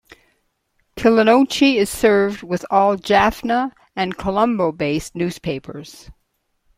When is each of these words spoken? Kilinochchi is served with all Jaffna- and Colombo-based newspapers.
Kilinochchi 0.95 1.75
is 1.75 1.87
served 1.87 2.41
with 2.41 2.65
all 2.71 2.97
Jaffna- 2.97 3.71
and 3.95 4.17
Colombo-based 4.17 5.13
newspapers. 5.13 6.09